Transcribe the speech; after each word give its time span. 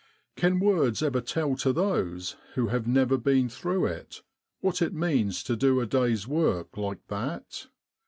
"Can 0.35 0.59
words 0.59 1.03
ever 1.03 1.21
tell 1.21 1.55
to 1.57 1.71
those 1.71 2.35
who 2.55 2.69
have 2.69 2.87
never 2.87 3.19
been 3.19 3.47
through 3.49 3.85
it 3.85 4.23
what 4.59 4.81
it 4.81 4.95
means 4.95 5.43
to 5.43 5.55
do 5.55 5.79
a 5.79 5.85
day's 5.85 6.27
work 6.27 6.75
like 6.75 7.05
that? 7.09 7.67